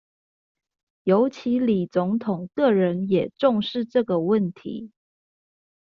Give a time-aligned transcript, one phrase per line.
[1.03, 4.89] 尤其李總統個人也重視這個問題